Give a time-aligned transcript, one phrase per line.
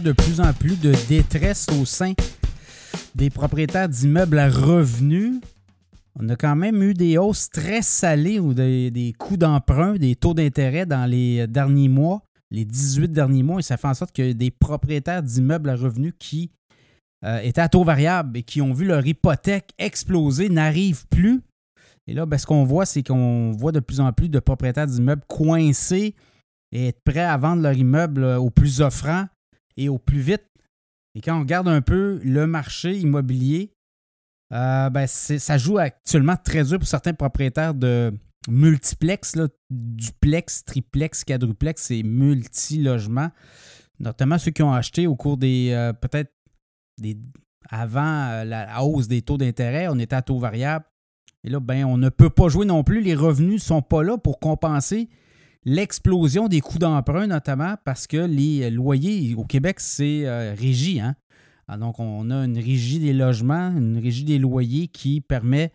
[0.00, 2.12] de plus en plus de détresse au sein
[3.14, 5.40] des propriétaires d'immeubles à revenus.
[6.18, 10.34] On a quand même eu des hausses très salées ou des, coûts d'emprunt, des taux
[10.34, 14.32] d'intérêt dans les derniers mois, les 18 derniers mois, et ça fait en sorte que
[14.32, 16.50] des propriétaires d'immeubles à revenus qui
[17.24, 21.40] euh, étaient à taux variable et qui ont vu leur hypothèque exploser n'arrivent plus.
[22.06, 24.86] Et là, ben, ce qu'on voit, c'est qu'on voit de plus en plus de propriétaires
[24.86, 26.14] d'immeubles coincés
[26.72, 29.26] et être prêts à vendre leur immeuble euh, au plus offrant
[29.76, 30.44] et au plus vite.
[31.14, 33.72] Et quand on regarde un peu le marché immobilier,
[34.52, 38.12] euh, ben ça joue actuellement très dur pour certains propriétaires de
[38.48, 39.36] multiplex,
[39.70, 43.30] duplex, triplex, quadruplex et multi-logements,
[43.98, 46.32] notamment ceux qui ont acheté au cours des euh, peut-être
[47.00, 47.16] des
[47.70, 50.84] avant la hausse des taux d'intérêt, on était à taux variable.
[51.44, 53.00] Et là, ben, on ne peut pas jouer non plus.
[53.00, 55.08] Les revenus ne sont pas là pour compenser
[55.64, 61.00] l'explosion des coûts d'emprunt, notamment parce que les loyers au Québec, c'est euh, régi.
[61.00, 61.14] Hein?
[61.68, 65.72] Ah, donc, on a une régie des logements, une régie des loyers qui permet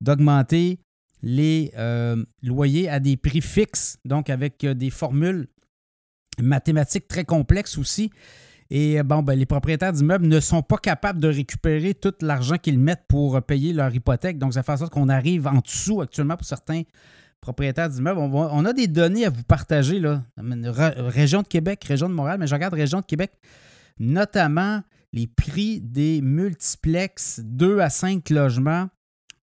[0.00, 0.80] d'augmenter
[1.22, 5.48] les euh, loyers à des prix fixes, donc avec euh, des formules
[6.40, 8.10] mathématiques très complexes aussi.
[8.70, 12.78] Et bon, ben, les propriétaires d'immeubles ne sont pas capables de récupérer tout l'argent qu'ils
[12.78, 14.36] mettent pour payer leur hypothèque.
[14.36, 16.82] Donc, ça fait en sorte qu'on arrive en dessous actuellement pour certains
[17.40, 18.18] propriétaires d'immeubles.
[18.18, 20.22] On, a des données à vous partager, là.
[20.36, 23.32] Région de Québec, région de Montréal, mais je regarde région de Québec,
[23.98, 28.88] notamment les prix des multiplex 2 à 5 logements.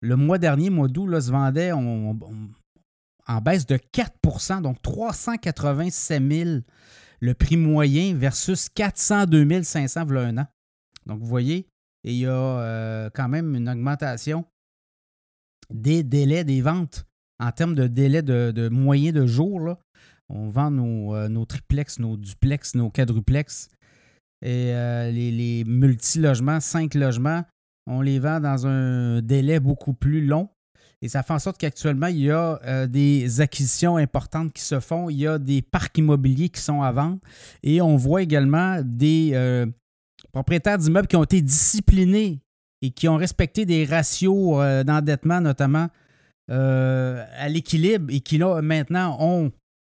[0.00, 6.50] Le mois dernier, mois d'août, se vendait en baisse de 4 donc 387 000
[7.20, 10.46] le prix moyen versus 402 500 voilà un an.
[11.06, 11.68] Donc, vous voyez,
[12.04, 14.44] il y a euh, quand même une augmentation
[15.70, 17.06] des délais des ventes
[17.40, 19.76] en termes de délai de, de moyen de jour,
[20.28, 23.68] on vend nos, euh, nos, triplex, nos duplex, nos quadruplex
[24.42, 27.44] et euh, les, les multi-logements, cinq logements,
[27.86, 30.48] on les vend dans un délai beaucoup plus long.
[31.02, 34.80] Et ça fait en sorte qu'actuellement, il y a euh, des acquisitions importantes qui se
[34.80, 35.08] font.
[35.08, 37.18] Il y a des parcs immobiliers qui sont à vendre.
[37.62, 39.64] Et on voit également des
[40.32, 42.40] propriétaires d'immeubles qui ont été disciplinés
[42.82, 45.88] et qui ont respecté des ratios d'endettement, notamment
[46.50, 49.52] euh, à l'équilibre et qui là maintenant ont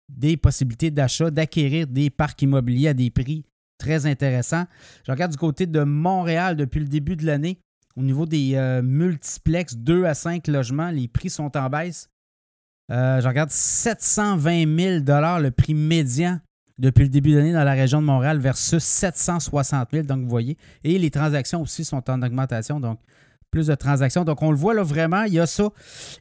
[0.10, 3.46] des possibilités d'achat, d'acquérir des parcs immobiliers à des prix
[3.78, 4.66] très intéressants.
[5.06, 7.60] Je regarde du côté de Montréal depuis le début de l'année.
[7.96, 12.10] Au niveau des euh, multiplex 2 à 5 logements, les prix sont en baisse.
[12.92, 15.00] Euh, je regarde 720 000
[15.40, 16.40] le prix médian
[16.78, 20.06] depuis le début de l'année dans la région de Montréal versus 760 000.
[20.06, 20.58] Donc, vous voyez.
[20.84, 22.80] Et les transactions aussi sont en augmentation.
[22.80, 23.00] Donc,
[23.52, 24.24] plus de transactions.
[24.24, 25.70] Donc, on le voit là vraiment, il y a ça.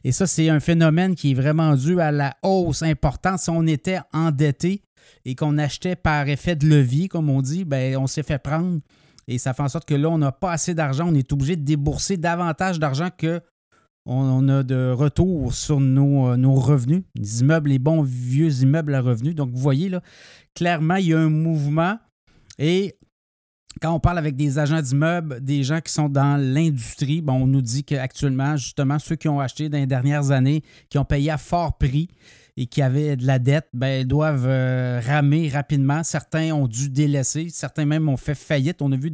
[0.03, 3.39] Et ça, c'est un phénomène qui est vraiment dû à la hausse importante.
[3.39, 4.83] Si on était endetté
[5.25, 8.79] et qu'on achetait par effet de levier, comme on dit, ben, on s'est fait prendre.
[9.27, 11.07] Et ça fait en sorte que là, on n'a pas assez d'argent.
[11.07, 13.41] On est obligé de débourser davantage d'argent que
[14.05, 17.03] on a de retour sur nos, euh, nos, revenus.
[17.15, 19.35] Les immeubles, les bons vieux immeubles à revenus.
[19.35, 20.01] Donc, vous voyez, là,
[20.55, 21.99] clairement, il y a un mouvement.
[22.57, 22.95] Et
[23.79, 27.61] quand on parle avec des agents d'immeubles, des gens qui sont dans l'industrie, on nous
[27.61, 31.37] dit qu'actuellement, justement, ceux qui ont acheté dans les dernières années, qui ont payé à
[31.37, 32.09] fort prix
[32.57, 36.03] et qui avaient de la dette, ben, doivent euh, ramer rapidement.
[36.03, 38.81] Certains ont dû délaisser, certains même ont fait faillite.
[38.81, 39.11] On a vu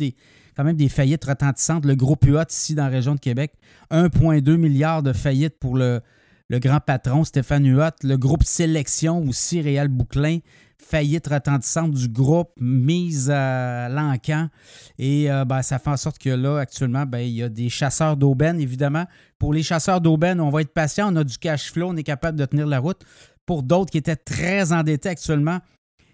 [0.55, 1.85] quand même des faillites retentissantes.
[1.85, 3.53] Le groupe UOT ici dans la région de Québec,
[3.91, 6.01] 1,2 milliard de faillites pour le,
[6.49, 7.91] le grand patron Stéphane Huot.
[8.03, 10.39] Le groupe Sélection aussi, Réal Bouclin,
[10.79, 14.49] faillite retentissante du groupe, mise à l'encan.
[14.97, 17.69] Et euh, ben, ça fait en sorte que là, actuellement, ben, il y a des
[17.69, 19.05] chasseurs d'aubaine, évidemment.
[19.39, 22.03] Pour les chasseurs d'aubaine, on va être patient, on a du cash flow, on est
[22.03, 23.01] capable de tenir la route.
[23.45, 25.59] Pour d'autres qui étaient très endettés actuellement,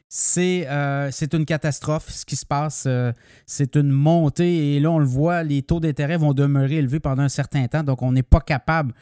[0.07, 2.83] c'est euh, une catastrophe ce qui se passe.
[2.85, 3.11] Euh,
[3.47, 7.23] c'est une montée et là, on le voit, les taux d'intérêt vont demeurer élevés pendant
[7.23, 7.83] un certain temps.
[7.83, 8.93] Donc, on n'est pas capable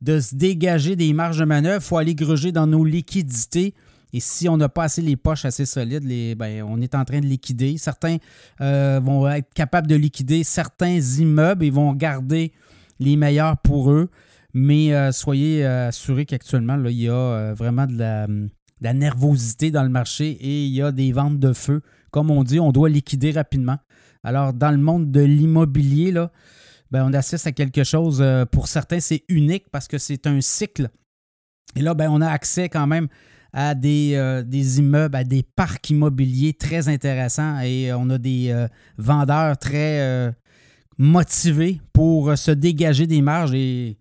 [0.00, 1.82] de se dégager des marges de manœuvre.
[1.82, 3.74] Il faut aller gruger dans nos liquidités.
[4.12, 7.04] Et si on n'a pas assez les poches assez solides, les, ben, on est en
[7.04, 7.78] train de liquider.
[7.78, 8.18] Certains
[8.60, 12.52] euh, vont être capables de liquider certains immeubles et vont garder
[13.00, 14.10] les meilleurs pour eux.
[14.52, 19.88] Mais euh, soyez euh, assurés qu'actuellement, il y a vraiment de la, nervosité dans le
[19.88, 21.80] marché et il y a des ventes de feu.
[22.10, 23.78] Comme on dit, on doit liquider rapidement.
[24.22, 26.30] Alors, dans le monde de l'immobilier, là,
[26.90, 30.90] ben, on assiste à quelque chose, pour certains, c'est unique parce que c'est un cycle.
[31.74, 33.08] Et là, ben, on a accès quand même
[33.52, 38.18] à des, euh, des, immeubles, à des parcs immobiliers très intéressants et euh, on a
[38.18, 38.66] des euh,
[38.96, 40.32] vendeurs très
[40.98, 43.98] motivés pour se dégager des marges et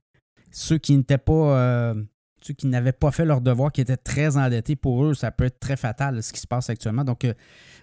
[0.51, 1.95] ceux qui n'étaient pas
[2.43, 5.43] ceux qui n'avaient pas fait leur devoir, qui étaient très endettés, pour eux, ça peut
[5.43, 7.03] être très fatal ce qui se passe actuellement.
[7.03, 7.27] Donc,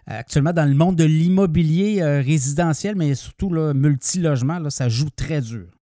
[0.06, 5.77] actuellement, dans le monde de l'immobilier résidentiel, mais surtout là, multilogement, ça joue très dur.